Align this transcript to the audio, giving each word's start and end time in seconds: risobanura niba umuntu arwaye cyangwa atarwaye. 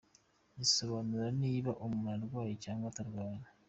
risobanura 0.57 1.27
niba 1.41 1.71
umuntu 1.85 2.05
arwaye 2.25 2.53
cyangwa 2.63 2.85
atarwaye. 2.91 3.41